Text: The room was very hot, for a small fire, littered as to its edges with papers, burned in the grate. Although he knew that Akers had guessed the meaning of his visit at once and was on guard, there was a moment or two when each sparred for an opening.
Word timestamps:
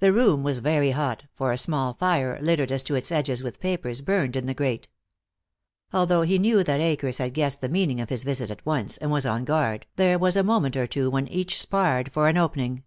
The 0.00 0.12
room 0.12 0.42
was 0.42 0.58
very 0.58 0.90
hot, 0.90 1.24
for 1.32 1.52
a 1.52 1.56
small 1.56 1.94
fire, 1.94 2.38
littered 2.42 2.70
as 2.70 2.82
to 2.82 2.94
its 2.96 3.10
edges 3.10 3.42
with 3.42 3.60
papers, 3.60 4.02
burned 4.02 4.36
in 4.36 4.44
the 4.44 4.52
grate. 4.52 4.88
Although 5.90 6.20
he 6.20 6.38
knew 6.38 6.62
that 6.62 6.82
Akers 6.82 7.16
had 7.16 7.32
guessed 7.32 7.62
the 7.62 7.70
meaning 7.70 7.98
of 7.98 8.10
his 8.10 8.24
visit 8.24 8.50
at 8.50 8.66
once 8.66 8.98
and 8.98 9.10
was 9.10 9.24
on 9.24 9.46
guard, 9.46 9.86
there 9.96 10.18
was 10.18 10.36
a 10.36 10.42
moment 10.44 10.76
or 10.76 10.86
two 10.86 11.08
when 11.08 11.28
each 11.28 11.58
sparred 11.62 12.12
for 12.12 12.28
an 12.28 12.36
opening. 12.36 12.84